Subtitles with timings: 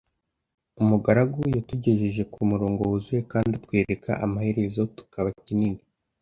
[0.81, 5.81] Umugaragu yatugejeje kumurongo wuzuye kandi atwereka amaherezo tukaba kinini